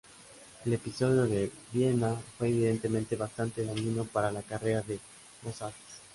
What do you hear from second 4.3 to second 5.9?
la carrera de Mozart.